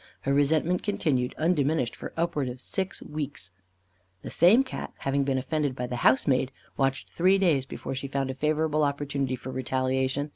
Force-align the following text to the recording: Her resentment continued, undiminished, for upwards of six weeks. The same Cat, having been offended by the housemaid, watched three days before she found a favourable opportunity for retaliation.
Her 0.21 0.33
resentment 0.33 0.81
continued, 0.81 1.35
undiminished, 1.37 1.95
for 1.95 2.11
upwards 2.17 2.49
of 2.49 2.59
six 2.59 3.03
weeks. 3.03 3.51
The 4.23 4.31
same 4.31 4.63
Cat, 4.63 4.93
having 4.97 5.23
been 5.23 5.37
offended 5.37 5.75
by 5.75 5.85
the 5.85 5.97
housemaid, 5.97 6.51
watched 6.75 7.11
three 7.11 7.37
days 7.37 7.67
before 7.67 7.93
she 7.93 8.07
found 8.07 8.31
a 8.31 8.33
favourable 8.33 8.83
opportunity 8.83 9.35
for 9.35 9.51
retaliation. 9.51 10.29